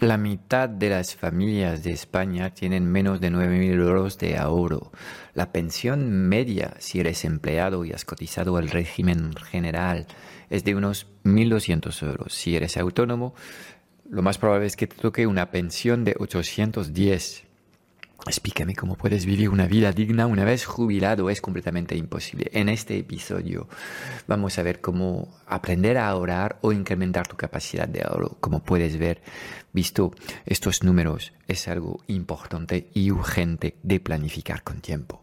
[0.00, 4.92] La mitad de las familias de España tienen menos de 9.000 euros de ahorro.
[5.34, 10.06] La pensión media, si eres empleado y has cotizado al régimen general,
[10.50, 12.32] es de unos 1.200 euros.
[12.32, 13.34] Si eres autónomo,
[14.08, 17.47] lo más probable es que te toque una pensión de 810
[18.26, 21.30] Explícame cómo puedes vivir una vida digna una vez jubilado.
[21.30, 22.50] Es completamente imposible.
[22.52, 23.68] En este episodio
[24.26, 28.36] vamos a ver cómo aprender a ahorrar o incrementar tu capacidad de ahorro.
[28.40, 29.22] Como puedes ver,
[29.72, 30.12] visto
[30.46, 35.22] estos números, es algo importante y urgente de planificar con tiempo.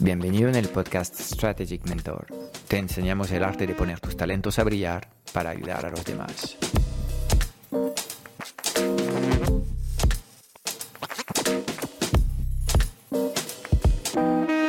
[0.00, 2.26] Bienvenido en el podcast Strategic Mentor.
[2.68, 6.56] Te enseñamos el arte de poner tus talentos a brillar para ayudar a los demás.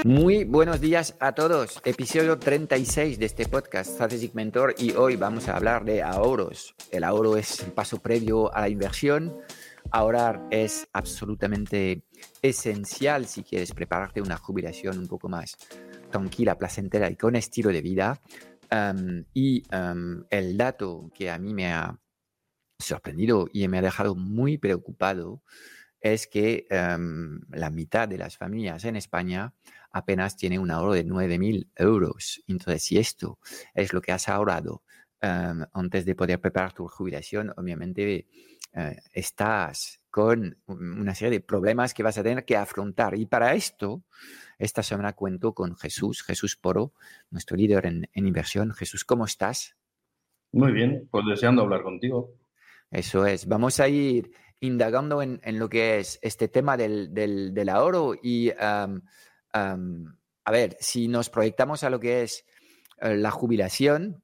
[0.03, 1.79] Muy buenos días a todos.
[1.85, 6.73] Episodio 36 de este podcast Strategic Mentor y hoy vamos a hablar de ahorros.
[6.89, 9.35] El ahorro es el paso previo a la inversión
[9.91, 12.03] Ahorrar es absolutamente
[12.41, 15.57] esencial si quieres prepararte una jubilación un poco más
[16.11, 18.19] tranquila, placentera y con estilo de vida.
[19.33, 19.63] y
[20.29, 21.99] el dato que a mí me ha
[22.77, 25.43] sorprendido y me ha dejado muy preocupado
[26.01, 29.53] es que la mitad de las familias en España
[29.91, 32.41] apenas tiene un ahorro de 9.000 euros.
[32.47, 33.39] Entonces, si esto
[33.73, 34.83] es lo que has ahorrado
[35.21, 38.27] antes de poder preparar tu jubilación, obviamente
[38.73, 43.15] eh, estás con una serie de problemas que vas a tener que afrontar.
[43.15, 44.03] Y para esto,
[44.57, 46.93] esta semana cuento con Jesús, Jesús Poro,
[47.29, 48.73] nuestro líder en, inversión.
[48.73, 49.75] Jesús, ¿cómo estás?
[50.51, 52.33] Muy bien, pues deseando hablar contigo.
[52.91, 53.47] Eso es.
[53.47, 58.51] Vamos a ir indagando en, lo que es este tema del, del, ahorro y,
[60.49, 62.45] a ver, si nos proyectamos a lo que es
[63.01, 64.21] eh, la jubilación,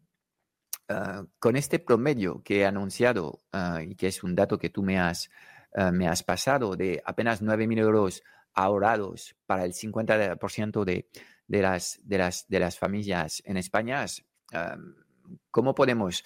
[0.88, 4.84] Ah, con este promedio que he anunciado ah, y que es un dato que tú
[4.84, 5.31] me has,
[5.73, 8.22] ah, me has pasado de apenas 9.000 euros
[8.53, 11.09] ahorrados para el 50% de,
[11.47, 14.06] de, las, de, las, de las familias en España,
[15.50, 16.24] ¿cómo podemos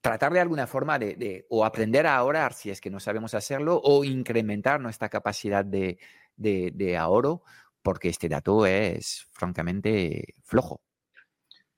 [0.00, 3.80] tratar de alguna forma de, o aprender a ahorrar si es que no sabemos hacerlo
[3.82, 5.98] o incrementar nuestra capacidad de,
[6.36, 7.42] de ahorro?
[7.82, 10.85] Porque este dato es francamente flojo.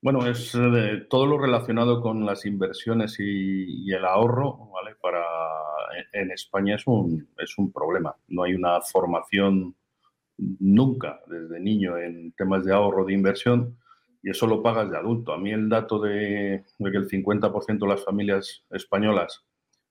[0.01, 4.95] Bueno, es eh, todo lo relacionado con las inversiones y, el ahorro, ¿vale?
[5.01, 5.25] Para
[6.13, 8.15] en España es un, es un problema.
[8.29, 9.75] No hay una formación
[10.37, 13.77] nunca desde niño en temas de ahorro de inversión
[14.23, 15.33] y eso lo pagas de adulto.
[15.33, 19.45] A mí el dato de, que el 50% de las familias españolas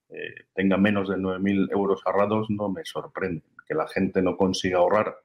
[0.10, 3.44] eh, tengan menos de 9.000 euros ahorrados no me sorprende.
[3.68, 5.18] Que la gente no consiga ahorrar,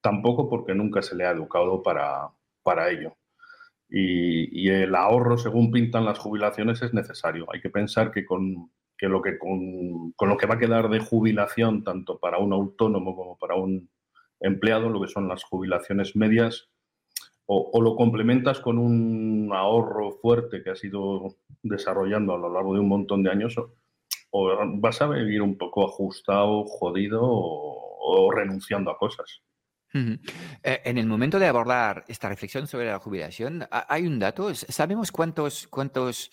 [0.00, 2.30] tampoco porque nunca se le ha educado para,
[2.64, 3.16] para ello
[3.96, 7.46] y, el ahorro, según pintan las jubilaciones, es necesario.
[7.52, 11.84] Hay que pensar que con, lo que con, lo que va a quedar de jubilación,
[11.84, 13.88] tanto para un autónomo como para un
[14.40, 16.70] empleado, lo que son las jubilaciones medias,
[17.46, 22.80] o, lo complementas con un ahorro fuerte que has ido desarrollando a lo largo de
[22.80, 23.54] un montón de años,
[24.30, 29.44] o, vas a vivir un poco ajustado, jodido o renunciando a cosas.
[29.94, 30.18] Eh,
[30.84, 34.52] en el momento de abordar esta reflexión sobre la jubilación, hay un dato.
[34.54, 36.30] ¿Sabemos cuántos, cuántos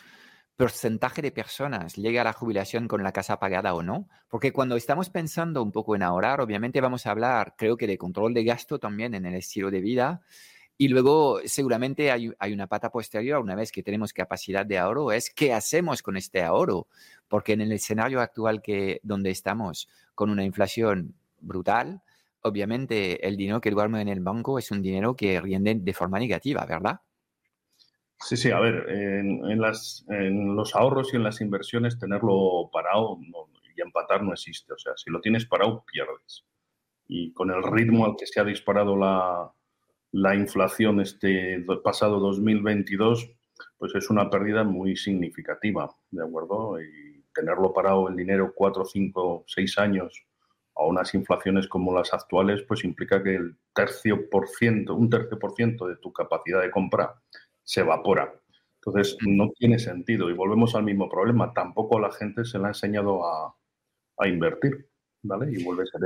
[0.56, 4.10] porcentaje de personas llega a la jubilación con la casa pagada o no?
[4.30, 8.00] Porque cuando estamos pensando un poco en ahorrar, obviamente vamos a hablar, creo que de
[8.00, 10.22] control de gasto también en el estilo de vida.
[10.78, 15.12] Y luego seguramente hay, hay una pata posterior, una vez que tenemos capacidad de ahorro,
[15.12, 16.88] es qué hacemos con este ahorro.
[17.28, 22.02] Porque en el escenario actual que, donde estamos, con una inflación brutal,
[22.44, 26.20] obviamente el dinero que duerme en el banco es un dinero que rinde de forma
[26.20, 27.02] negativa, ¿verdad?
[28.20, 33.18] Sí, sí, a ver, en, las, en los ahorros y en las inversiones tenerlo parado
[33.76, 34.74] y empatar no existe.
[34.74, 36.46] O sea, si lo tienes parado, pierdes.
[37.08, 39.52] Y con el ritmo al que se ha disparado la,
[40.12, 43.32] la inflación este pasado 2022,
[43.78, 46.80] pues es una pérdida muy significativa, ¿de acuerdo?
[46.80, 50.26] Y tenerlo parado el dinero cuatro, cinco, seis años
[50.82, 55.40] a unas inflaciones como las actuales, pues implica que el tercio por ciento, un tercio
[55.40, 57.16] por ciento de tu capacidad de compra
[57.64, 58.34] se evapora.
[58.84, 60.30] Entonces, no tiene sentido.
[60.30, 61.54] Y volvemos al mismo problema.
[61.54, 63.56] Tampoco la gente se le ha enseñado a,
[64.28, 64.88] invertir.
[65.24, 65.52] ¿Vale?
[65.52, 66.02] Y vuelve a ser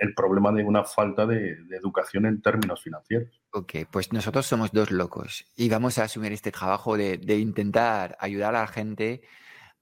[0.00, 3.38] el, problema de una falta de, educación en términos financieros.
[3.52, 8.54] Ok, pues nosotros somos dos locos y vamos a asumir este trabajo de, intentar ayudar
[8.54, 9.20] a la gente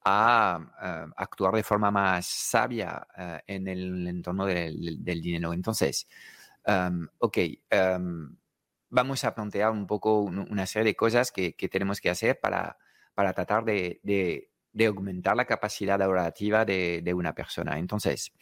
[0.04, 5.52] a, eh, actuar de forma más sabia eh, en el entorno del, dinero.
[5.52, 6.08] Entonces,
[6.66, 7.38] um, ok,
[7.96, 8.36] um,
[8.90, 12.78] vamos a plantear un poco una serie de cosas que, tenemos que hacer para,
[13.14, 14.50] para tratar de,
[14.86, 17.78] aumentar la capacidad ahorrativa de, una persona.
[17.78, 18.32] Entonces,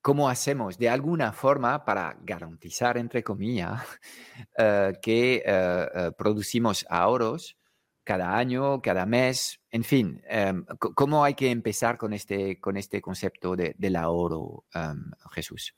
[0.00, 3.82] ¿cómo hacemos de alguna forma para garantizar, entre comillas,
[4.58, 7.56] eh, que producimos ahorros
[8.04, 9.60] cada año, cada mes?
[9.70, 14.64] En fin, em, ¿cómo hay que empezar con este, con este concepto del ahorro,
[15.30, 15.74] Jesús?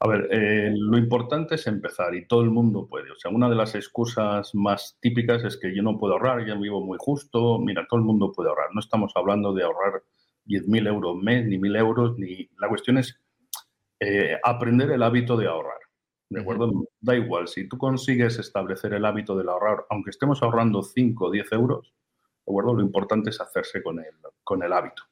[0.00, 3.10] A ver, eh, lo importante es empezar y todo el mundo puede.
[3.10, 6.54] O sea, una de las excusas más típicas es que yo no puedo ahorrar, ya
[6.56, 7.58] vivo muy justo.
[7.58, 8.68] Mira, todo el mundo puede ahorrar.
[8.74, 10.02] No estamos hablando de ahorrar
[10.46, 12.50] 10.000 euros mes, ni 1.000 euros, ni...
[12.58, 13.18] La cuestión es
[13.98, 15.78] eh, aprender el hábito de ahorrar.
[16.34, 16.88] ¿De acuerdo?
[17.00, 21.30] Da igual, si tú consigues establecer el hábito del ahorrar, aunque estemos ahorrando 5 o
[21.30, 21.94] 10 euros,
[22.44, 22.74] ¿de acuerdo?
[22.74, 25.04] Lo importante es hacerse con el, con el hábito.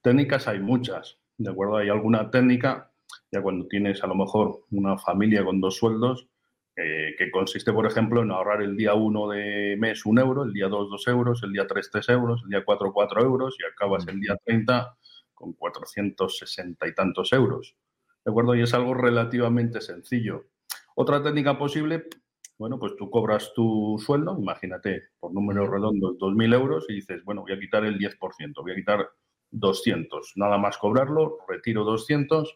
[0.00, 1.76] Técnicas hay muchas, ¿de acuerdo?
[1.76, 2.90] Hay alguna técnica
[3.30, 6.28] ya cuando tienes a lo mejor una familia con dos sueldos,
[6.76, 10.54] eh, que consiste, por ejemplo, en ahorrar el día 1 de mes un euro, el
[10.54, 13.70] día 2 dos euros, el día 3 tres euros, el día 4 cuatro euros y
[13.70, 14.96] acabas el día 30
[15.34, 17.76] con 460 y tantos euros.
[18.24, 18.54] ¿De acuerdo?
[18.54, 20.46] Y es algo relativamente sencillo.
[21.00, 22.08] Otra técnica posible,
[22.58, 27.40] bueno, pues tú cobras tu sueldo, imagínate, por números redondos, 2.000 euros y dices, bueno,
[27.40, 28.18] voy a quitar el 10%,
[28.60, 29.08] voy a quitar
[29.50, 32.54] 200, nada más cobrarlo, retiro 200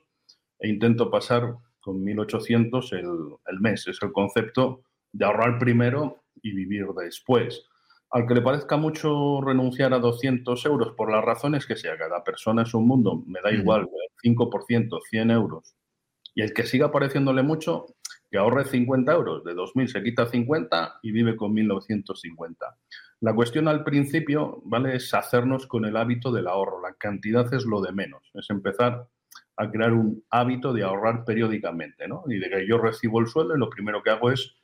[0.58, 3.08] e intento pasar con 1.800 el,
[3.46, 3.88] el mes.
[3.88, 7.66] Es el concepto de ahorrar primero y vivir después.
[8.10, 12.22] Al que le parezca mucho renunciar a 200 euros por las razones que sea, cada
[12.22, 13.88] persona es un mundo, me da igual,
[14.22, 15.74] 5%, 100 euros.
[16.34, 17.86] Y el que siga pareciéndole mucho,
[18.34, 22.56] que ahorre 50 euros, de 2.000 se quita 50 y vive con 1.950.
[23.20, 24.96] La cuestión al principio, ¿vale?
[24.96, 26.82] Es hacernos con el hábito del ahorro.
[26.82, 28.32] La cantidad es lo de menos.
[28.34, 29.06] Es empezar
[29.56, 32.24] a crear un hábito de ahorrar periódicamente, ¿no?
[32.26, 34.56] Y de que yo recibo el sueldo y lo primero que hago es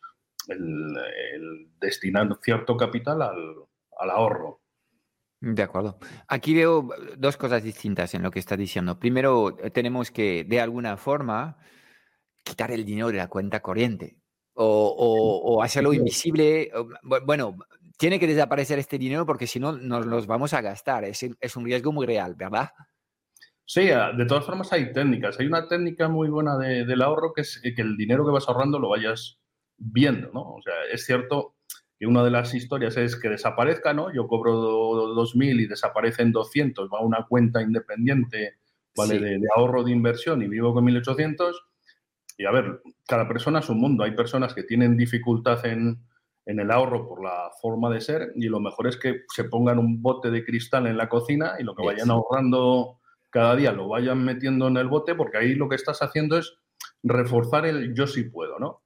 [0.49, 3.55] el, destinar cierto capital al,
[4.11, 4.63] ahorro.
[5.41, 5.97] De acuerdo.
[6.27, 8.99] Aquí veo dos cosas distintas en lo que está diciendo.
[8.99, 11.57] Primero, tenemos que, de alguna forma,
[12.43, 14.17] quitar el dinero de la cuenta corriente
[14.55, 16.71] o, hacerlo invisible.
[17.03, 17.57] Bueno,
[17.97, 21.05] tiene que desaparecer este dinero porque si no, nos los vamos a gastar.
[21.05, 22.71] Es, es un riesgo muy real, ¿verdad?
[23.65, 25.39] Sí, de todas formas hay técnicas.
[25.39, 28.79] Hay una técnica muy buena del ahorro que es que el dinero que vas ahorrando
[28.79, 29.39] lo vayas
[29.77, 30.41] viendo, ¿no?
[30.55, 31.55] O sea, es cierto
[31.97, 34.13] que una de las historias es que desaparezca, ¿no?
[34.13, 38.57] Yo cobro 2.000 y desaparecen 200, va a una cuenta independiente,
[38.97, 39.19] ¿vale?
[39.19, 41.53] De, ahorro de inversión y vivo con 1.800.
[42.41, 44.03] Y a ver, cada persona es un mundo.
[44.03, 45.99] Hay personas que tienen dificultad en,
[46.47, 50.01] el ahorro por la forma de ser y lo mejor es que se pongan un
[50.01, 52.99] bote de cristal en la cocina y lo que vayan ahorrando
[53.29, 56.57] cada día lo vayan metiendo en el bote, porque ahí lo que estás haciendo es
[57.03, 58.83] reforzar el yo sí puedo, ¿no?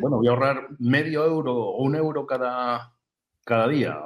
[0.00, 2.96] bueno, voy a ahorrar medio euro o un euro cada,
[3.44, 3.96] cada día,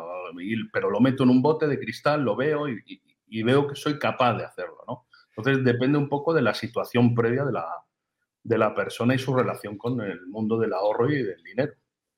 [0.70, 4.36] pero lo meto en un bote de cristal, lo veo y, veo que soy capaz
[4.36, 5.06] de hacerlo, ¿no?
[5.34, 7.66] Entonces depende un poco de la situación previa de la,
[8.44, 11.72] de la persona y su relación con el mundo del ahorro y del dinero.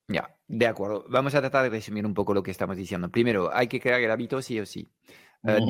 [0.09, 1.04] Ya, de acuerdo.
[1.09, 3.11] Vamos a tratar de resumir un poco lo que estamos diciendo.
[3.11, 4.88] Primero, hay que crear el hábito sí o sí.
[5.45, 5.61] Eh,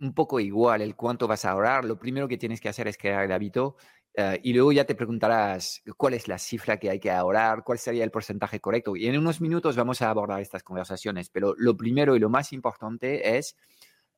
[0.00, 2.96] un poco igual el cuánto vas a ahorrar, lo primero que tienes que hacer es
[2.96, 3.76] crear el hábito
[4.14, 7.78] eh, y luego ya te preguntarás cuál es la cifra que hay que ahorrar, cuál
[7.78, 8.94] sería el porcentaje correcto.
[8.94, 12.52] Y en unos minutos vamos a abordar estas conversaciones, pero lo primero y lo más
[12.52, 13.56] importante es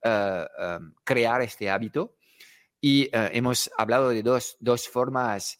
[0.03, 0.47] eh,
[1.05, 2.17] crear este hábito.
[2.81, 5.59] Y eh, hemos hablado de dos, dos formas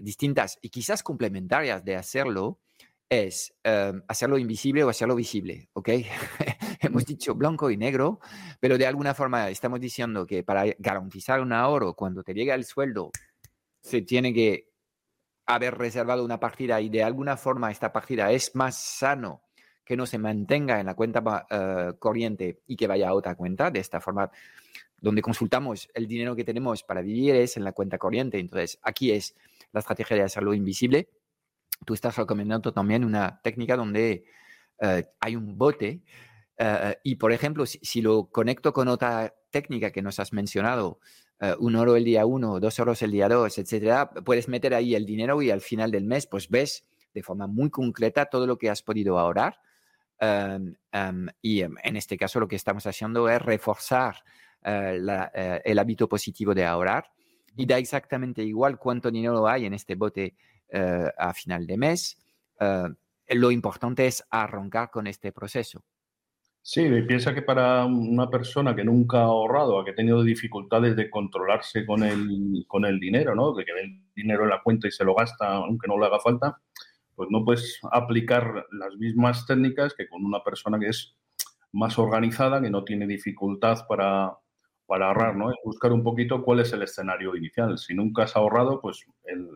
[0.00, 2.58] distintas y quizás complementarias de hacerlo
[3.08, 5.88] es em, hacerlo invisible o hacerlo visible, ¿ok?
[6.80, 8.20] Hemos dicho blanco y negro,
[8.60, 12.64] pero de alguna forma estamos diciendo que para garantizar un ahorro, cuando te llega el
[12.64, 13.10] sueldo,
[13.80, 14.70] se tiene que
[15.46, 19.42] haber reservado una partida y de alguna forma esta partida es más sano
[19.84, 23.70] que no se mantenga en la cuenta eh, corriente y que vaya a otra cuenta.
[23.70, 24.28] De esta forma,
[25.06, 28.38] donde consultamos el dinero que tenemos para vivir es en la cuenta corriente.
[28.38, 29.34] Entonces, aquí es
[29.72, 31.08] la estrategia de hacerlo invisible
[31.84, 34.24] tú estás recomendando también una técnica donde
[34.80, 36.02] eh, hay un bote
[36.58, 41.00] eh, y, por ejemplo, si, lo conecto con otra técnica que nos has mencionado,
[41.40, 44.94] eh, un oro el día uno, dos euros el día dos, etcétera, puedes meter ahí
[44.94, 48.56] el dinero y al final del mes, pues ves de forma muy concreta todo lo
[48.56, 49.58] que has podido ahorrar.
[50.18, 54.16] Em, em, y em, en este caso lo que estamos haciendo es reforzar
[54.66, 55.00] eh,
[55.34, 57.04] eh, el hábito positivo de ahorrar
[57.56, 60.34] y da exactamente igual cuánto dinero hay en este bote
[61.16, 62.18] a final de mes.
[63.28, 65.84] lo importante es arrancar con este proceso.
[66.60, 71.08] Sí, piensa que para una persona que nunca ha ahorrado, que ha tenido dificultades de
[71.08, 73.54] controlarse con el, con el dinero, ¿no?
[73.54, 76.06] de que ve el dinero en la cuenta y se lo gasta aunque no le
[76.06, 76.60] haga falta,
[77.14, 81.16] pues no puedes aplicar las mismas técnicas que con una persona que es
[81.70, 84.36] más organizada, que no tiene dificultad para,
[84.86, 85.52] para ahorrar, ¿no?
[85.64, 87.76] Buscar un poquito cuál es el escenario inicial.
[87.78, 89.48] Si nunca has ahorrado, pues el,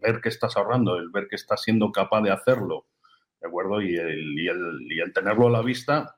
[0.00, 2.86] ver que estás ahorrando, el ver que estás siendo capaz de hacerlo,
[3.40, 3.80] ¿de acuerdo?
[3.80, 6.16] Y el, y el, y el tenerlo a la vista,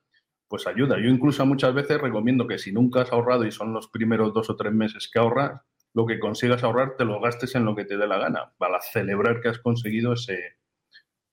[0.49, 0.97] pues ayuda.
[0.99, 4.49] Yo incluso muchas veces recomiendo que si nunca has ahorrado y son los primeros dos
[4.51, 5.61] o tres meses que ahorras,
[5.93, 8.81] lo que consigas ahorrar te lo gastes en lo que te dé la gana, para
[8.81, 10.57] celebrar que has conseguido ese,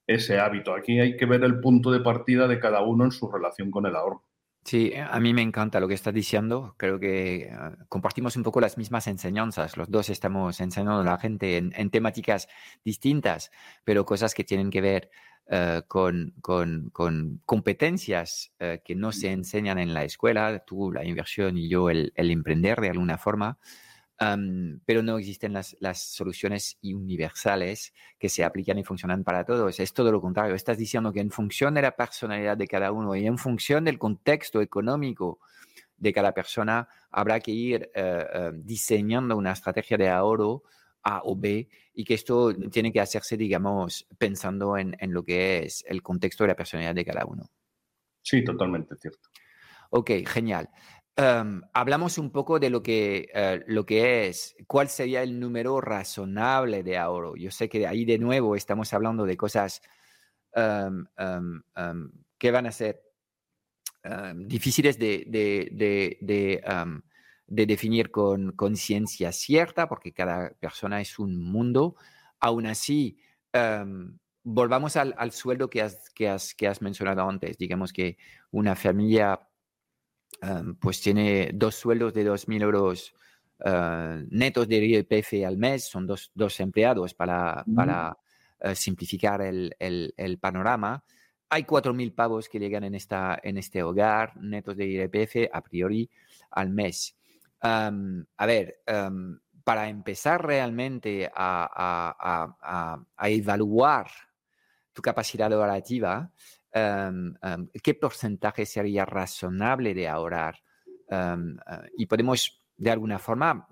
[0.07, 0.73] ese hábito.
[0.73, 3.85] Aquí hay que ver el punto de partida de cada uno en su relación con
[3.85, 4.23] el ahorro.
[4.63, 6.75] Sí, a mí me encanta lo que estás diciendo.
[6.77, 9.75] Creo que ah, compartimos un poco las mismas enseñanzas.
[9.75, 12.47] Los dos estamos enseñando a la gente en temáticas
[12.85, 13.51] distintas,
[13.83, 15.09] pero cosas que tienen que ver
[15.53, 16.33] eh, con,
[17.45, 22.13] competencias eh, que no se enseñan en la escuela, tú la inversión y yo el,
[22.15, 23.59] emprender de alguna forma,
[24.85, 29.79] pero no existen las, soluciones universales que se aplican y funcionan para todos.
[29.79, 30.53] Es todo lo contrario.
[30.53, 33.97] Estás diciendo que en función de la personalidad de cada uno y en función del
[33.97, 35.39] contexto económico
[35.97, 40.63] de cada persona, habrá que ir eh, diseñando una estrategia de ahorro
[41.03, 45.63] a o B y que esto tiene que hacerse, digamos, pensando en, en lo que
[45.63, 47.49] es el contexto de la personalidad de cada uno.
[48.21, 49.29] Sí, totalmente cierto.
[49.91, 50.69] Ok, genial.
[51.15, 55.81] Em, hablamos un poco de lo que, eh, lo que es, cuál sería el número
[55.81, 57.35] razonable de ahorro.
[57.35, 59.81] Yo sé que ahí de nuevo estamos hablando de cosas
[60.53, 63.01] em, em, que van a ser
[64.47, 65.69] difíciles de, de,
[66.21, 66.61] de
[67.51, 71.97] de definir con conciencia cierta, porque cada persona es un mundo.
[72.39, 73.19] Aún así,
[74.43, 77.57] volvamos al, sueldo que has, que, has, que has mencionado antes.
[77.57, 78.17] Digamos que
[78.51, 79.49] una familia
[80.41, 83.13] em, pues tiene dos sueldos de 2.000 euros
[83.63, 88.17] eh, netos de IRPF al mes, son dos, dos empleados para, para
[88.59, 91.03] eh, simplificar el, el, el, panorama.
[91.49, 96.09] Hay 4.000 pavos que llegan en, esta, en este hogar, netos de IRPF a priori
[96.51, 97.15] al mes
[97.61, 98.81] a ver,
[99.63, 104.07] para empezar realmente a, evaluar
[104.93, 106.31] tu capacidad orativa,
[106.73, 110.55] ¿qué porcentaje sería razonable de ahorrar?
[111.09, 111.37] Ah,
[111.97, 113.67] y podemos, de alguna forma,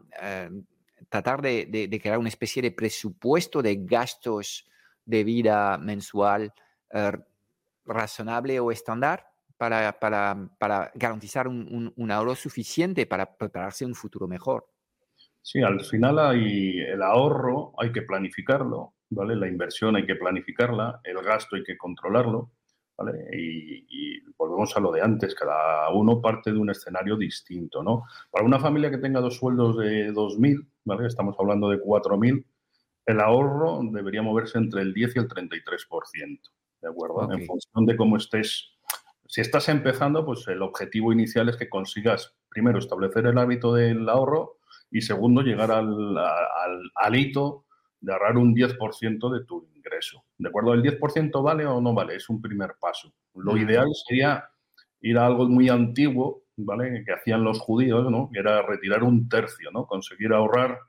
[1.07, 4.65] tratar de, crear una especie de presupuesto de gastos
[5.05, 6.53] de vida mensual
[6.91, 7.11] eh,
[7.85, 9.25] razonable o estándar
[9.57, 9.97] para,
[10.95, 14.67] garantizar un, un, ahorro suficiente para prepararse un futuro mejor.
[15.41, 19.35] Sí, al final hay el ahorro, hay que planificarlo, ¿vale?
[19.35, 22.51] La inversión hay que planificarla, el gasto hay que controlarlo,
[22.99, 23.27] ¿vale?
[23.37, 28.05] Y, volvemos a lo de antes, cada uno parte de un escenario distinto, ¿no?
[28.31, 31.07] Para una familia que tenga dos sueldos de 2.000, ¿vale?
[31.07, 32.45] Estamos hablando de 4.000,
[33.05, 36.39] el ahorro debería moverse entre el 10 y el 33%,
[36.81, 37.29] ¿de acuerdo?
[37.33, 38.79] En función de cómo estés
[39.29, 44.09] si estás empezando, pues el objetivo inicial es que consigas, primero, establecer el hábito del
[44.09, 44.57] ahorro
[44.89, 47.65] y segundo, llegar al, al, hito
[48.01, 50.23] de ahorrar un 10% de tu ingreso.
[50.37, 50.73] ¿De acuerdo?
[50.73, 52.15] ¿El 10% vale o no vale?
[52.15, 53.13] Es un primer paso.
[53.35, 54.49] Lo ideal sería
[55.01, 57.03] ir a algo muy antiguo, ¿vale?
[57.05, 58.29] Que hacían los judíos, ¿no?
[58.31, 59.85] Que era retirar un tercio, ¿no?
[59.85, 60.79] Conseguir ahorrar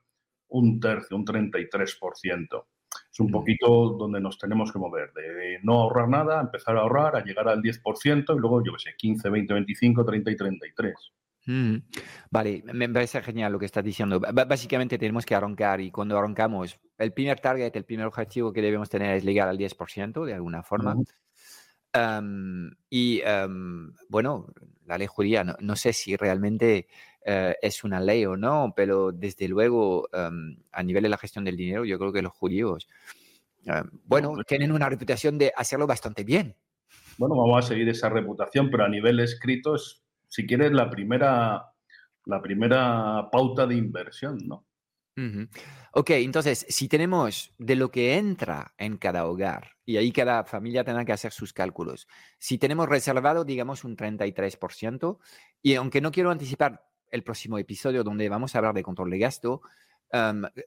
[0.49, 2.65] un tercio, un 33%
[3.13, 7.17] es un poquito donde nos tenemos que mover, de no ahorrar nada, empezar a ahorrar,
[7.17, 11.13] a llegar al 10% y luego, yo qué sé, 15, 20, 25, 30 y 33.
[11.51, 11.83] Mm.
[12.31, 14.21] Vale, me parece genial lo que estás diciendo.
[14.21, 18.89] básicamente tenemos que arrancar y cuando arrancamos, el primer target, el primer objetivo que debemos
[18.89, 20.97] tener es llegar al 10% de alguna forma.
[22.89, 23.21] y
[24.09, 24.47] bueno,
[24.87, 26.87] la ley judía, no, sé si realmente
[27.25, 31.57] eh, es una ley o no, pero desde luego a nivel de la gestión del
[31.57, 32.87] dinero, yo creo que los judíos,
[34.05, 36.55] bueno, pues tienen una reputación de hacerlo bastante bien.
[37.19, 41.67] Bueno, vamos a seguir esa reputación, pero a nivel escrito es, si quieres, la primera,
[42.25, 44.65] la primera pauta de inversión, ¿no?
[45.93, 50.83] Ok, entonces, si tenemos de lo que entra en cada hogar, y ahí cada familia
[50.83, 52.07] tendrá que hacer sus cálculos,
[52.39, 55.19] si tenemos reservado, digamos, un 33%,
[55.61, 59.19] y aunque no quiero anticipar el próximo episodio donde vamos a hablar de control de
[59.19, 59.61] gasto,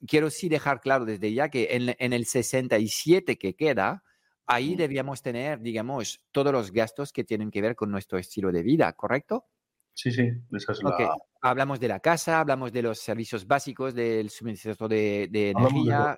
[0.06, 4.04] quiero sí dejar claro desde ya que en, en, el 67 que queda,
[4.46, 8.62] ahí debíamos tener, digamos, todos los gastos que tienen que ver con nuestro estilo de
[8.62, 9.46] vida, ¿correcto?
[9.94, 11.16] Sí, sí, esa es la...
[11.42, 16.18] Hablamos de la casa, hablamos de los servicios básicos, del suministro de, energía.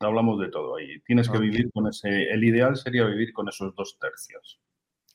[0.00, 1.00] Hablamos de todo ahí.
[1.02, 2.08] Tienes que vivir con ese.
[2.30, 4.60] El ideal sería vivir con esos dos tercios.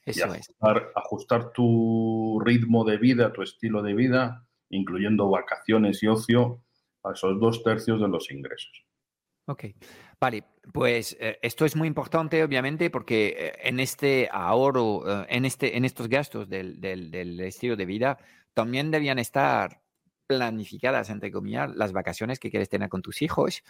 [0.06, 0.84] Eso ajustar, es.
[0.96, 6.64] Ajustar tu ritmo de vida, tu estilo de vida, incluyendo vacaciones y ocio,
[7.04, 8.86] a esos dos tercios de los ingresos.
[9.46, 9.66] Ok,
[10.22, 15.44] vale, pues eh, esto es muy importante obviamente porque eh, en este ahorro, eh, en,
[15.44, 18.18] este, en estos gastos del, del, del, estilo de vida,
[18.54, 19.82] también debían estar
[20.28, 23.64] planificadas, entre comillas, las vacaciones que quieres tener con tus hijos,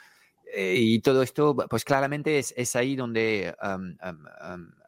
[0.55, 3.55] y todo esto, pues claramente es, es ahí donde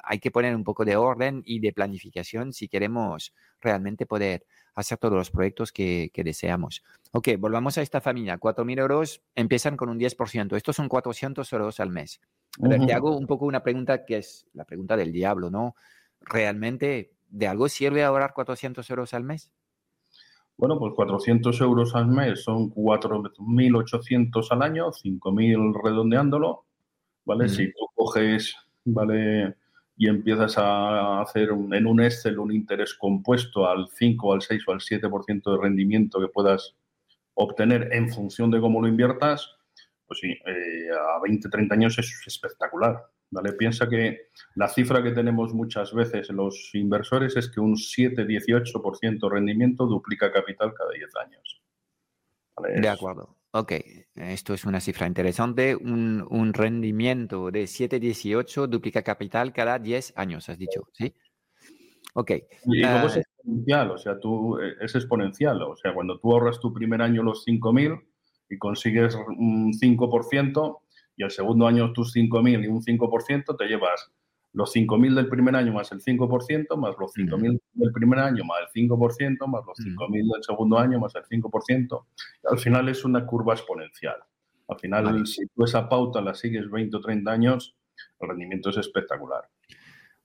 [0.06, 4.46] hay que poner un poco de orden y de planificación si queremos realmente poder
[4.76, 6.84] hacer todos los proyectos que, que deseamos.
[7.12, 8.38] Ok, volvamos a esta familia.
[8.38, 10.56] 4.000 euros empiezan con un 10%.
[10.56, 12.20] Estos son 400 euros al mes.
[12.88, 15.76] Te hago un poco una pregunta que es la pregunta del diablo, ¿no?
[16.22, 19.52] ¿Realmente de algo sirve ahorrar 400 euros al mes?
[20.58, 26.66] Bueno, pues 400 euros al mes son 4.800 al año, 5.000 redondeándolo,
[27.26, 27.50] ¿vale?
[27.50, 29.56] Si tú coges, ¿vale?
[29.98, 34.72] Y empiezas a hacer en un Excel un interés compuesto al 5, al 6 o
[34.74, 36.76] al 7% de rendimiento que puedas
[37.34, 39.56] obtener en función de cómo lo inviertas,
[40.08, 43.06] pues sí, eh, a 20, 30 años es espectacular.
[43.32, 43.54] ¿vale?
[43.54, 49.30] Piensa que la cifra que tenemos muchas veces los inversores es que un 7-18% de
[49.30, 51.62] rendimiento duplica capital cada 10 años.
[52.82, 53.36] De acuerdo.
[53.58, 53.72] Ok,
[54.16, 55.78] esto es una cifra interesante.
[55.78, 61.16] Un, un rendimiento de 7-18 duplica capital cada 10 años, has dicho, ¿sí?
[62.16, 62.32] Ok.
[62.66, 65.62] Y luego es eh, exponencial, o sea, tú, eh, es exponencial.
[65.62, 68.06] O sea, cuando tú ahorras tu primer año los 5.000
[68.50, 70.80] y consigues un 5%,
[71.16, 74.12] y el segundo año tus 5.000 y un 5%, te llevas
[74.56, 78.60] los 5.000 del primer año más el 5%, más los 5.000 del primer año más
[78.74, 82.06] el 5%, más los 5.000 del segundo año más el 5%.
[82.50, 84.16] al final es una curva exponencial.
[84.68, 87.76] Al final, si tú esa pauta la sigues 20 o 30 años,
[88.20, 89.44] el rendimiento es espectacular.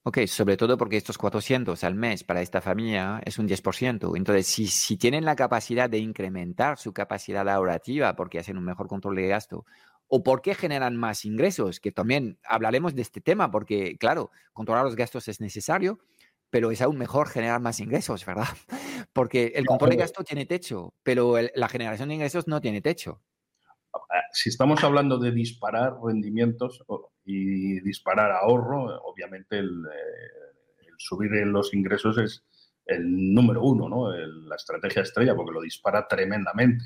[0.02, 4.16] Ok, sobre todo porque estos 400 al mes para esta familia es un 10%.
[4.16, 8.88] Entonces, si, si tienen la capacidad de incrementar su capacidad ahorrativa porque hacen un mejor
[8.88, 9.66] control de gasto
[10.12, 14.84] o por qué generan más ingresos, que también hablaremos de este tema, porque claro, controlar
[14.84, 16.00] los gastos es necesario,
[16.50, 18.48] pero es aún mejor generar más ingresos, ¿verdad?
[19.12, 23.22] Porque el control de gasto tiene techo, pero la generación de ingresos no tiene techo.
[23.94, 26.84] Ah, si estamos hablando de disparar rendimientos
[27.24, 32.44] y disparar ahorro, obviamente el, eh, subir los ingresos es
[32.84, 34.10] el número uno, ¿no?
[34.12, 36.84] la estrategia estrella, porque lo dispara tremendamente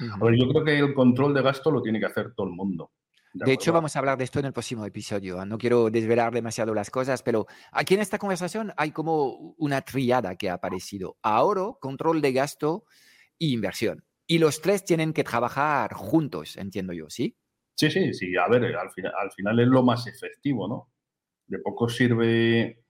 [0.00, 2.90] yo creo que el control de gasto lo tiene que hacer todo el mundo.
[3.32, 5.44] De, hecho, vamos a hablar de esto en el próximo episodio.
[5.44, 10.36] No quiero desvelar demasiado las cosas, pero aquí en esta conversación hay como una triada
[10.36, 11.18] que ha aparecido.
[11.22, 12.84] Ahorro, control de gasto
[13.38, 14.04] e inversión.
[14.26, 17.36] Y los tres tienen que trabajar juntos, entiendo yo, ¿sí?
[17.74, 18.34] Sí, sí, sí.
[18.36, 20.90] A ver, al final, al final es lo más efectivo, ¿no?
[21.46, 22.85] De poco sirve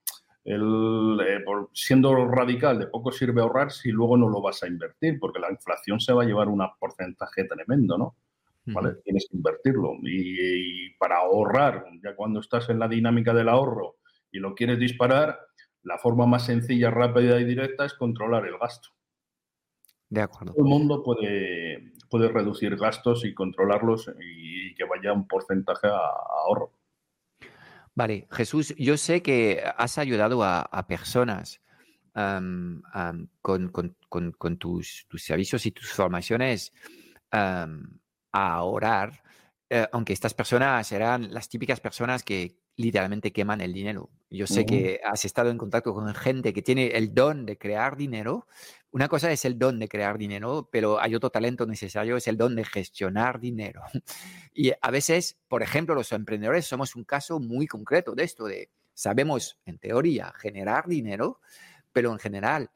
[0.47, 5.19] el, eh, siendo radical, de poco sirve ahorrar si luego no lo vas a invertir,
[5.19, 8.15] porque la inflación se va a llevar un porcentaje tremendo, ¿no?
[8.65, 8.95] ¿Vale?
[9.03, 9.95] Tienes que invertirlo.
[10.03, 13.97] Y, para ahorrar, ya cuando estás en la dinámica del ahorro
[14.31, 15.37] y lo quieres disparar,
[15.83, 18.89] la forma más sencilla, rápida y directa es controlar el gasto.
[20.09, 20.53] De acuerdo.
[20.53, 25.99] Todo el mundo puede, puede reducir gastos y controlarlos y que vaya un porcentaje a
[26.45, 26.71] ahorro.
[27.97, 31.59] Vale, Jesús, yo sé que has ayudado a, personas
[32.13, 32.83] con,
[34.59, 36.73] tus, servicios y tus formaciones
[37.31, 37.67] a
[38.31, 39.23] ahorrar,
[39.67, 44.09] eh, aunque estas personas eran las típicas personas que literalmente queman el dinero.
[44.29, 47.97] Yo sé que has estado en contacto con gente que tiene el don de crear
[47.97, 48.47] dinero.
[48.91, 52.37] Una cosa es el don de crear dinero, pero hay otro talento necesario, es el
[52.37, 53.81] don de gestionar dinero.
[54.53, 58.71] Y a veces, por ejemplo, los emprendedores somos un caso muy concreto de esto, de
[58.93, 61.39] sabemos en teoría generar dinero,
[61.93, 62.71] pero en general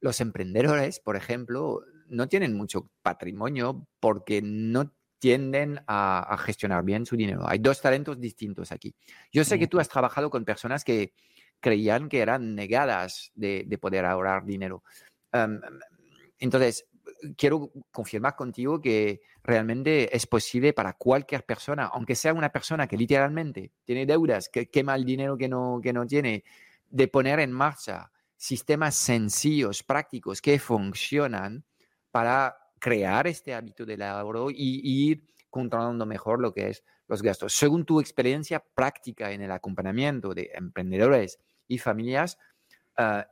[0.00, 7.16] los emprendedores, por ejemplo, no tienen mucho patrimonio porque no tienden a, gestionar bien su
[7.16, 7.48] dinero.
[7.48, 8.94] Hay dos talentos distintos aquí.
[9.32, 11.12] Yo sé que tú has trabajado con personas que
[11.60, 14.82] creían que eran negadas de, poder ahorrar dinero.
[16.38, 16.86] entonces,
[17.36, 22.96] quiero confirmar contigo que realmente es posible para cualquier persona, aunque sea una persona que
[22.96, 26.44] literalmente tiene deudas, que quema el dinero que no, que no tiene,
[26.88, 31.64] de poner en marcha sistemas sencillos, prácticos, que funcionan
[32.10, 37.52] para crear este hábito del ahorro y ir controlando mejor lo que es los gastos.
[37.54, 42.38] Según tu experiencia práctica en el acompañamiento de emprendedores y familias,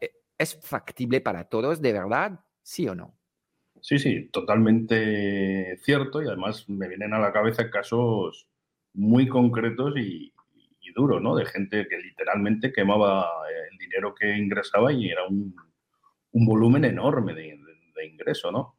[0.01, 2.41] e, ¿es factible para todos de verdad?
[2.63, 3.15] ¿Sí o no?
[3.81, 8.49] Sí, sí, totalmente cierto y además me vienen a la cabeza casos
[8.95, 10.33] muy concretos y,
[10.95, 11.35] duros, ¿no?
[11.35, 13.29] De gente que literalmente quemaba
[13.69, 15.53] el dinero que ingresaba y era un,
[16.31, 17.59] volumen enorme de,
[17.97, 18.77] de ingreso, ¿no?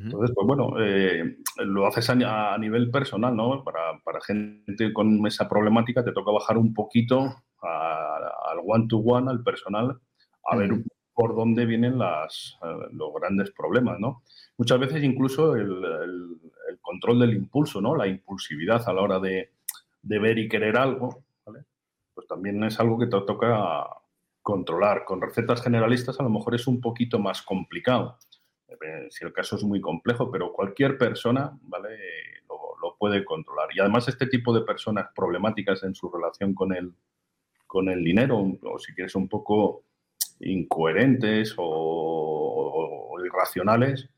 [0.00, 3.64] Entonces, pues bueno, eh, lo haces a, nivel personal, ¿no?
[3.64, 9.98] Para, para, gente con esa problemática te toca bajar un poquito al one-to-one, al personal,
[10.44, 10.70] a ver
[11.12, 14.22] por dónde vienen las, eh, los grandes problemas, ¿no?
[14.56, 17.96] Muchas veces incluso el, el, control del impulso, ¿no?
[17.96, 19.50] La impulsividad a la hora de,
[20.00, 21.64] de ver y querer algo, ¿vale?
[22.14, 23.84] Pues también es algo que te toca
[24.42, 25.04] controlar.
[25.04, 28.16] Con recetas generalistas a lo mejor es un poquito más complicado
[29.10, 31.96] si el caso es muy complejo, pero cualquier persona ¿vale?
[32.48, 33.68] lo, puede controlar.
[33.74, 36.92] Y además este tipo de personas problemáticas en su relación con el,
[37.66, 39.84] con el dinero, o si quieres un poco
[40.40, 44.08] incoherentes o, irracionales,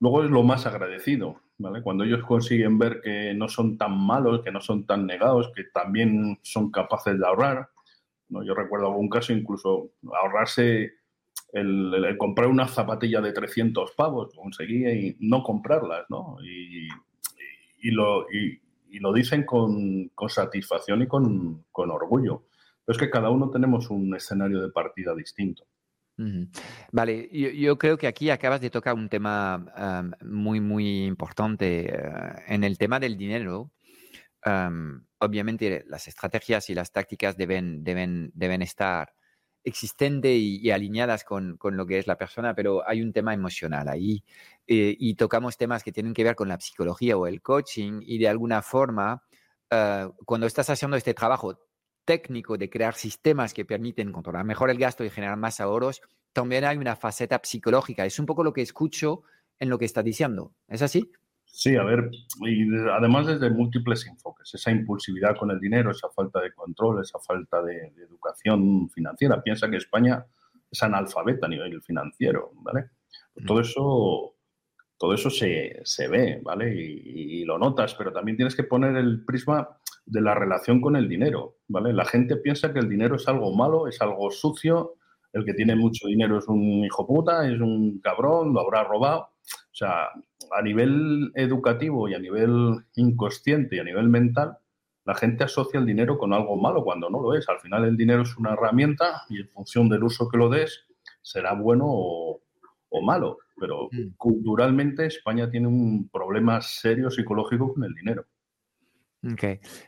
[0.00, 1.40] luego es lo más agradecido.
[1.58, 1.82] ¿vale?
[1.82, 5.64] Cuando ellos consiguen ver que no son tan malos, que no son tan negados, que
[5.64, 7.70] también son capaces de ahorrar.
[8.28, 8.44] ¿no?
[8.44, 10.97] Yo recuerdo algún caso incluso ahorrarse
[11.52, 16.36] el, comprar una zapatilla de 300 pavos, conseguía y no comprarlas, ¿no?
[16.42, 18.60] Y, lo, y,
[18.98, 22.44] lo dicen con, satisfacción y con, orgullo.
[22.84, 25.64] Pero es que cada uno tenemos un escenario de partida distinto.
[26.90, 32.12] Vale, yo, creo que aquí acabas de tocar un tema muy, muy importante eh,
[32.48, 33.70] en el tema del dinero.
[35.20, 39.12] obviamente las estrategias y las tácticas deben, deben, deben estar
[39.64, 43.88] existente y, alineadas con, con, lo que es la persona, pero hay un tema emocional
[43.88, 44.22] ahí
[44.66, 48.18] eh, y tocamos temas que tienen que ver con la psicología o el coaching y
[48.18, 49.22] de alguna forma,
[49.70, 51.58] uh, cuando estás haciendo este trabajo
[52.04, 56.00] técnico de crear sistemas que permiten controlar mejor el gasto y generar más ahorros,
[56.32, 58.06] también hay una faceta psicológica.
[58.06, 59.22] Es un poco lo que escucho
[59.58, 60.54] en lo que estás diciendo.
[60.68, 61.12] ¿Es así?
[61.50, 62.10] Sí, a ver,
[62.42, 67.18] y además desde múltiples enfoques, esa impulsividad con el dinero, esa falta de control, esa
[67.18, 69.42] falta de, educación financiera.
[69.42, 70.24] Piensa que España
[70.70, 72.90] es analfabeta a nivel financiero, ¿vale?
[73.34, 74.34] Pues todo eso,
[74.98, 76.74] todo eso se, ve, ¿vale?
[76.74, 79.68] Y, lo notas, pero también tienes que poner el prisma
[80.04, 81.92] de la relación con el dinero, ¿vale?
[81.92, 84.94] La gente piensa que el dinero es algo malo, es algo sucio,
[85.32, 89.30] el que tiene mucho dinero es un hijo puta, es un cabrón, lo habrá robado.
[89.54, 90.08] O sea,
[90.50, 94.58] a nivel educativo y a nivel inconsciente y a nivel mental,
[95.04, 97.48] la gente asocia el dinero con algo malo cuando no lo es.
[97.48, 100.84] Al final el dinero es una herramienta y en función del uso que lo des
[101.22, 102.42] será bueno o,
[103.02, 103.38] malo.
[103.58, 104.16] Pero mm.
[104.16, 108.26] culturalmente España tiene un problema serio psicológico con el dinero.
[109.24, 109.42] Ok.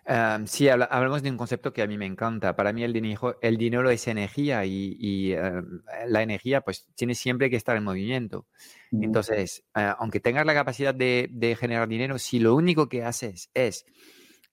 [0.06, 2.56] Em, sí, hablamos de un concepto que a mí me encanta.
[2.56, 7.48] Para mí el dinero, el dinero es energía y, em, la energía pues tiene siempre
[7.48, 8.46] que estar en movimiento.
[8.90, 13.86] Entonces, eh, aunque tengas la capacidad de, generar dinero, si lo único que haces es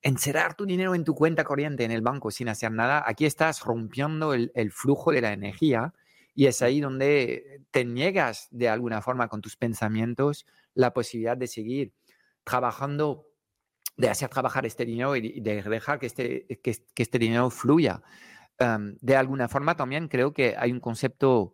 [0.04, 3.62] encerrar tu dinero en tu cuenta corriente en el banco sin hacer nada, aquí estás
[3.64, 5.94] rompiendo el, el flujo de la energía
[6.36, 11.48] y es ahí donde te niegas de alguna forma con tus pensamientos la posibilidad de
[11.48, 11.94] seguir
[12.44, 13.27] trabajando
[13.98, 18.02] de hacer trabajar este dinero y de dejar que este, que, este dinero fluya.
[18.60, 21.54] de alguna forma también creo que hay un concepto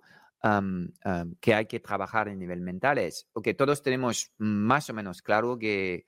[1.39, 5.57] que hay que trabajar en nivel mental, es que todos tenemos más o menos claro
[5.57, 6.05] que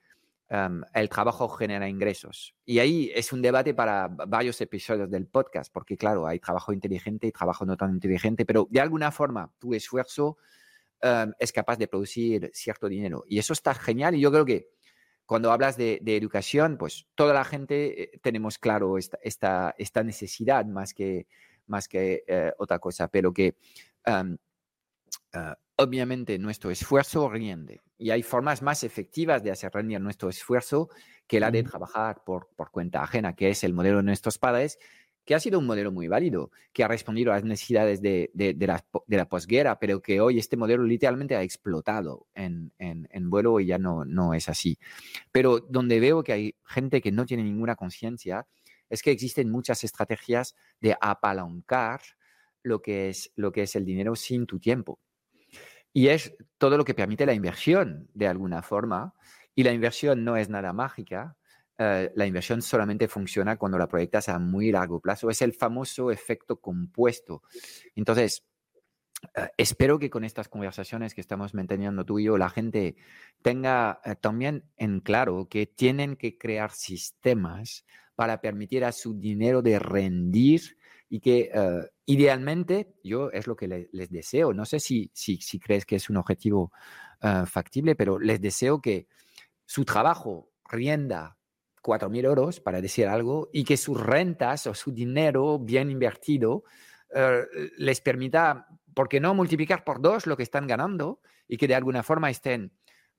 [0.48, 2.54] el trabajo genera ingresos.
[2.64, 7.26] Y ahí es un debate para varios episodios del podcast, porque claro, hay trabajo inteligente
[7.26, 10.36] y trabajo no tan inteligente, pero de alguna forma tu esfuerzo
[11.38, 13.24] es capaz de producir cierto dinero.
[13.26, 14.75] Y eso está genial y yo creo que
[15.26, 20.64] cuando hablas de, educación, pues toda la gente eh, tenemos claro esta, esta, esta, necesidad
[20.64, 21.26] más que,
[21.66, 23.56] más que eh, otra cosa, pero que
[24.06, 24.24] ah,
[25.76, 30.88] obviamente nuestro esfuerzo rinde y hay formas más efectivas de hacer rendir nuestro esfuerzo
[31.26, 34.78] que la de trabajar por, por cuenta ajena, que es el modelo de nuestros padres
[35.26, 38.54] que ha sido un modelo muy válido, que ha respondido a las necesidades de, de,
[38.64, 42.72] la, de la, posguerra, pero que hoy este modelo literalmente ha explotado en,
[43.10, 44.78] en, vuelo y ya no, no es así.
[45.32, 48.46] Pero donde veo que hay gente que no tiene ninguna conciencia
[48.88, 52.00] es que existen muchas estrategias de apalancar
[52.62, 55.00] lo que es, lo que es el dinero sin tu tiempo.
[55.92, 59.14] Y es todo lo que permite la inversión de alguna forma.
[59.54, 61.36] Y la inversión no es nada mágica,
[61.78, 65.30] eh, la inversión solamente funciona cuando la proyectas a muy largo plazo.
[65.30, 67.42] Es el famoso efecto compuesto.
[67.94, 68.44] Entonces,
[69.34, 72.96] eh, espero que con estas conversaciones que estamos manteniendo tú y yo, la gente
[73.42, 79.62] tenga eh, también en claro que tienen que crear sistemas para permitir a su dinero
[79.62, 80.76] de rendir
[81.08, 85.58] y que eh, idealmente, yo es lo que les deseo, no sé si, si, si,
[85.58, 86.72] crees que es un objetivo
[87.46, 89.08] factible, pero les deseo que
[89.64, 91.38] su trabajo rienda
[91.82, 96.62] 4.000 euros, para decir algo, y que sus rentas o su dinero bien invertido
[97.78, 101.74] les permita ¿por qué no multiplicar por dos lo que están ganando y que de
[101.74, 102.72] alguna forma estén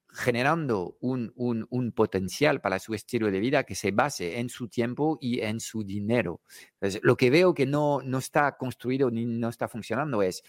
[0.09, 5.19] generando un, un, potencial para su estilo de vida que se base en su tiempo
[5.21, 6.41] y en su dinero.
[7.03, 10.41] lo que veo que no, no está construido ni no está funcionando es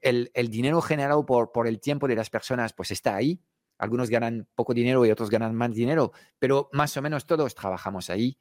[0.00, 3.40] el, el, dinero generado por, por el tiempo de las personas, pues está ahí.
[3.78, 8.10] Algunos ganan poco dinero y otros ganan más dinero, pero más o menos todos trabajamos
[8.10, 8.38] ahí.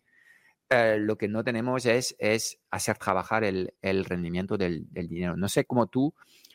[0.69, 5.37] Eh, lo que no tenemos es, es hacer trabajar el, rendimiento del, del, dinero.
[5.37, 6.13] No sé cómo tú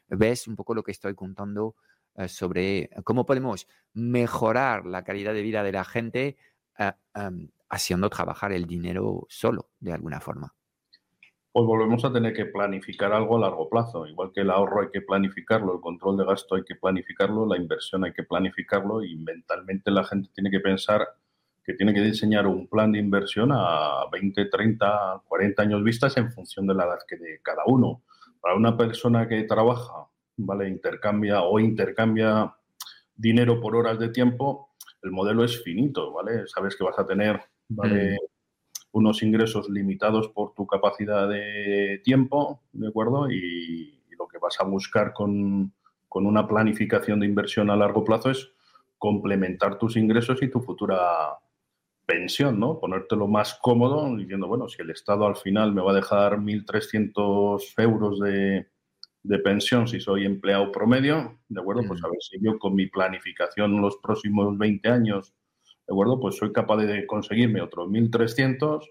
[0.09, 1.77] ves un poco lo que estoy contando
[2.17, 6.37] eh, sobre cómo podemos mejorar la calidad de vida de la gente
[6.79, 10.55] eh, em, haciendo trabajar el dinero solo, de alguna forma.
[11.53, 14.07] Pues volvemos a tener que planificar algo a largo plazo.
[14.07, 17.57] Igual que el ahorro hay que planificarlo, el control de gasto hay que planificarlo, la
[17.57, 21.07] inversión hay que planificarlo y mentalmente la gente tiene que pensar
[21.65, 26.33] que tiene que diseñar un plan de inversión a 20, 30, 40 años vistas en
[26.33, 28.03] función de la edad que de cada uno.
[28.41, 30.69] Para una persona que trabaja, ¿vale?
[30.69, 32.53] Intercambia o intercambia
[33.15, 34.71] dinero por horas de tiempo,
[35.03, 36.47] el modelo es finito, ¿vale?
[36.47, 38.15] Sabes que vas a tener, ¿vale?
[38.15, 38.19] Mm.
[38.95, 43.31] unos ingresos limitados por tu capacidad de tiempo, ¿de acuerdo?
[43.31, 45.73] Y, lo que vas a buscar con,
[46.09, 48.53] con una planificación de inversión a largo plazo es
[48.99, 51.41] complementar tus ingresos y tu futura
[52.07, 52.79] pensión, ¿no?
[52.79, 57.75] Ponértelo más cómodo diciendo, bueno, si el Estado al final me va a dejar 1.300
[57.79, 58.67] euros de,
[59.45, 61.83] pensión si soy empleado promedio, ¿de acuerdo?
[61.87, 65.35] Pues a ver si yo con mi planificación los próximos 20 años,
[65.87, 66.19] ¿de acuerdo?
[66.19, 68.85] Pues soy capaz de conseguirme otros 1.300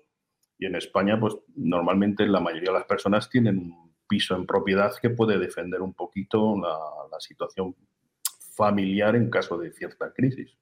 [0.58, 4.94] y en España, pues normalmente la mayoría de las personas tienen un piso en propiedad
[5.02, 6.78] que puede defender un poquito la,
[7.12, 7.76] la situación
[8.56, 10.58] familiar en caso de cierta crisis.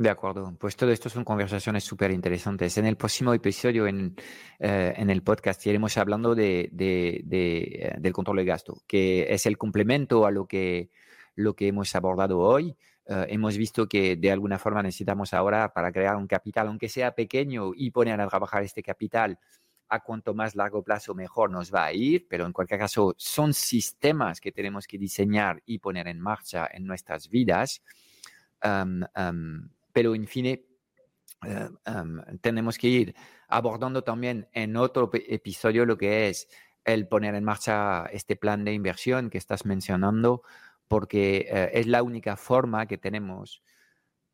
[0.00, 2.78] De acuerdo, pues todo esto son conversaciones súper interesantes.
[2.78, 4.16] En el próximo episodio en,
[4.58, 9.44] eh, en el podcast iremos hablando de, de, eh, del control de gasto, que es
[9.44, 10.88] el complemento a lo que,
[11.34, 12.74] lo que hemos abordado hoy.
[13.04, 17.14] Eh, hemos visto que de alguna forma necesitamos ahora para crear un capital, aunque sea
[17.14, 19.38] pequeño, y poner a trabajar este capital
[19.90, 23.52] a cuanto más largo plazo mejor nos va a ir, pero en cualquier caso son
[23.52, 27.82] sistemas que tenemos que diseñar y poner en marcha en nuestras vidas
[30.00, 30.62] pero en fin, eh,
[31.44, 33.14] em, tenemos que ir
[33.48, 36.48] abordando también en otro episodio lo que es
[36.86, 40.42] el poner en marcha este plan de inversión que estás mencionando,
[40.88, 43.62] porque eh, es la única forma que tenemos,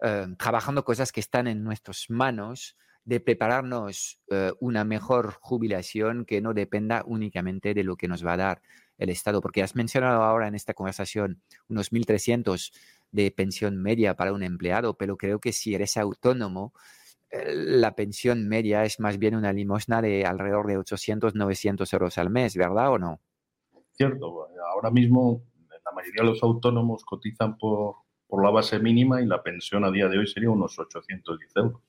[0.02, 4.20] eh, trabajando cosas que están en nuestras manos, de prepararnos
[4.60, 8.62] una mejor jubilación que no dependa únicamente de lo que nos va a dar
[8.98, 12.72] el Estado, porque has mencionado ahora en esta conversación unos 1.300
[13.10, 16.72] de pensión media para un empleado, pero creo que si eres autónomo,
[17.30, 22.30] la pensión media es más bien una limosna de alrededor de 800, 900 euros al
[22.30, 23.20] mes, ¿verdad o no?
[23.92, 25.42] Cierto, ahora mismo
[25.84, 29.90] la mayoría de los autónomos cotizan por, por la base mínima y la pensión a
[29.90, 31.82] día de hoy sería unos 810 euros.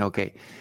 [0.00, 0.18] Ok,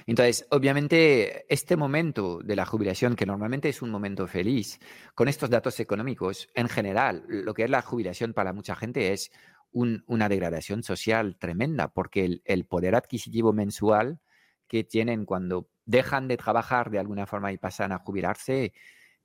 [0.07, 4.79] entonces obviamente este momento de la jubilación, que normalmente es un momento feliz,
[5.13, 9.31] con estos datos económicos, en general, lo que es la jubilación para mucha gente es
[9.71, 14.19] una degradación social tremenda, porque el, poder adquisitivo mensual
[14.67, 18.73] que tienen cuando dejan de trabajar de alguna forma y pasan a jubilarse,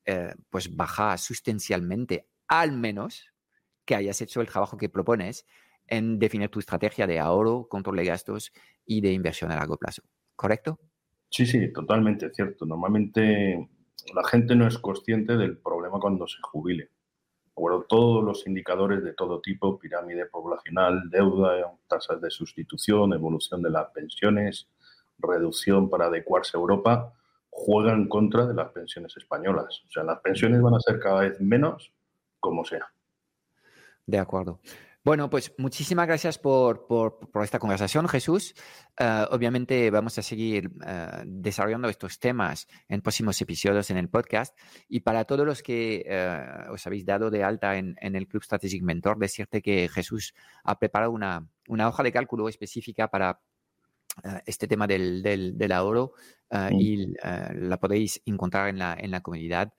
[0.05, 3.33] eh, pues baja sustancialmente, al menos
[3.85, 5.47] que hayas hecho el trabajo que propones
[5.87, 8.53] en definir tu estrategia de ahorro, control de gastos
[8.85, 10.03] y de inversión a largo plazo.
[10.37, 10.79] ¿Correcto?
[11.29, 12.67] Sí, sí, totalmente cierto.
[12.67, 13.69] Normalmente
[14.15, 16.91] la gente no es consciente del problema cuando se jubile
[17.89, 23.91] todos los indicadores de todo tipo, pirámide poblacional, deuda, tasas de sustitución, evolución de las
[23.91, 24.69] pensiones,
[25.19, 27.13] reducción para adecuarse a Europa,
[27.51, 29.83] juegan contra de las pensiones españolas.
[29.87, 31.93] O sea, las pensiones van a ser cada vez menos,
[32.41, 32.91] como sea.
[34.07, 34.59] De acuerdo.
[35.05, 36.87] Bueno, pues muchísimas gracias por,
[37.43, 38.55] esta conversación, Jesús.
[38.97, 44.57] Eh, obviamente vamos a seguir eh, desarrollando estos temas en próximos episodios en el podcast.
[44.89, 48.85] Y para todos los que eh, os habéis dado de alta en, el Club Strategic
[48.85, 53.41] Mentor, decirte que Jesús ha preparado una, hoja de cálculo específica para
[54.47, 56.13] este tema del, del, ahorro
[56.71, 59.73] y la podéis encontrar en la, en la comunidad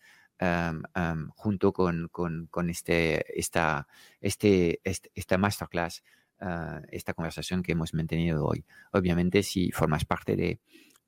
[1.36, 3.88] junto con, este, esta,
[4.22, 6.04] este, esta masterclass,
[6.40, 8.66] ah, esta conversación que hemos mantenido hoy.
[8.92, 10.60] Obviamente, si formas parte de,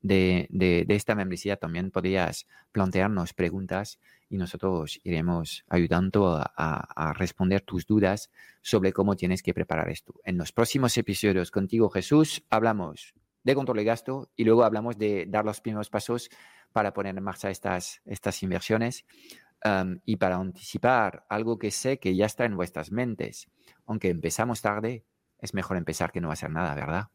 [0.01, 7.61] de, de, esta membresía, también podrías plantearnos preguntas y nosotros iremos ayudando a, a, responder
[7.61, 8.29] tus dudas
[8.61, 10.13] sobre cómo tienes que preparar esto.
[10.23, 13.13] En los próximos episodios contigo, Jesús, hablamos
[13.45, 16.29] de control de gasto y luego hablamos de dar los primeros pasos
[16.73, 19.05] para poner en marcha estas, estas inversiones
[20.05, 23.47] y para anticipar algo que sé que ya está en vuestras mentes.
[23.85, 25.05] Aunque empezamos tarde,
[25.39, 27.05] es mejor empezar que no hacer nada, ¿verdad?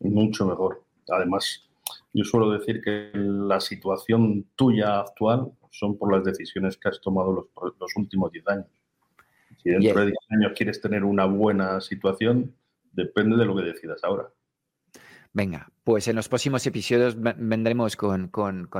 [0.00, 0.84] Mucho mejor.
[1.08, 1.68] Además,
[2.12, 7.32] yo suelo decir que la situación tuya actual son por las decisiones que has tomado
[7.32, 8.66] los, los últimos 10 años.
[9.62, 12.54] Si dentro de 10 años quieres tener una buena situación,
[12.92, 14.28] depende de lo que decidas ahora.
[15.34, 18.30] Venga, pues en los próximos episodios vendremos con,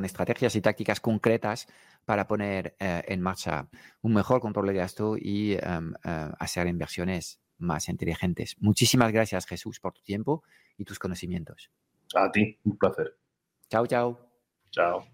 [0.04, 1.66] estrategias y tácticas concretas
[2.04, 3.68] para poner eh, en marcha
[4.02, 8.54] un mejor control de gasto y em, eh, hacer inversiones más inteligentes.
[8.60, 10.44] Muchísimas gracias, Jesús, por tu tiempo
[10.78, 11.72] y tus conocimientos.
[12.14, 13.18] A ti, un placer.
[13.68, 14.30] Chao, chao.
[14.70, 15.13] Chao.